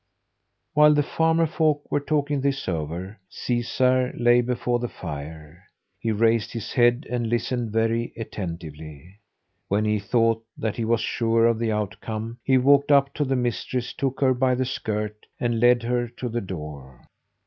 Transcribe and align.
While 0.73 0.95
the 0.95 1.03
farmer 1.03 1.45
folk 1.45 1.91
were 1.91 1.99
talking 1.99 2.41
this 2.41 2.67
over, 2.67 3.19
Caesar 3.29 4.11
lay 4.17 4.41
before 4.41 4.79
the 4.79 4.87
fire. 4.89 5.65
He 5.99 6.11
raised 6.11 6.53
his 6.53 6.73
head 6.73 7.05
and 7.07 7.27
listened 7.27 7.69
very 7.69 8.11
attentively. 8.17 9.19
When 9.67 9.85
he 9.85 9.99
thought 9.99 10.43
that 10.57 10.77
he 10.77 10.85
was 10.85 11.01
sure 11.01 11.45
of 11.45 11.59
the 11.59 11.71
outcome, 11.71 12.39
he 12.43 12.57
walked 12.57 12.91
up 12.91 13.13
to 13.13 13.23
the 13.23 13.35
mistress, 13.35 13.93
took 13.93 14.21
her 14.21 14.33
by 14.33 14.55
the 14.55 14.65
skirt, 14.65 15.27
and 15.39 15.59
led 15.59 15.83
her 15.83 16.07
to 16.07 16.29
the 16.29 16.41
door. 16.41 17.05